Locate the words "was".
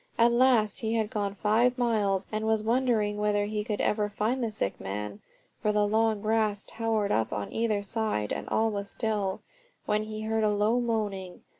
2.47-2.63, 8.71-8.89